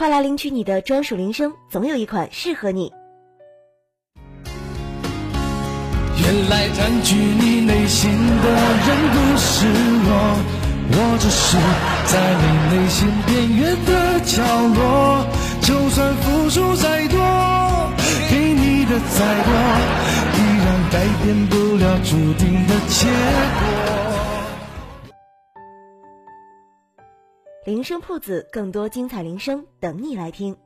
[0.00, 2.90] 快来领取你的专属铃声，总有一款适合你。
[6.16, 9.66] 原来占据你内心的人不是
[10.06, 10.40] 我，
[10.88, 11.58] 我只是
[12.06, 15.26] 在你内心边缘的角落。
[15.60, 17.20] 就算付出再多，
[18.30, 19.52] 给你的再多，
[20.32, 23.06] 依然改变不了注定的结
[27.66, 30.56] 铃声铺子，更多精彩铃声等你来听。